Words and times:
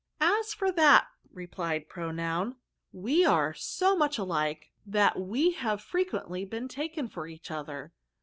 * 0.15 0.19
Ajs 0.19 0.55
for 0.55 0.71
that,' 0.71 1.05
replied 1.31 1.87
Pronoun,' 1.87 2.55
we 3.07 3.23
are 3.23 3.53
so 3.53 3.95
much 3.95 4.17
alike 4.17 4.71
that 4.83 5.19
we 5.19 5.51
have 5.51 5.79
fre 5.79 5.99
quently 6.01 6.49
been 6.49 6.67
taken 6.67 7.07
for 7.07 7.27
each 7.27 7.51
other. 7.51 7.93